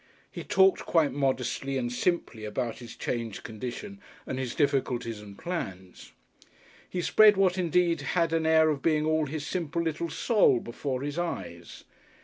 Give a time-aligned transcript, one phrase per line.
[0.31, 6.11] He talked quite modestly and simply about his changed condition and his difficulties and plans.
[6.89, 11.03] He spread what indeed had an air of being all his simple little soul before
[11.03, 11.83] his eyes.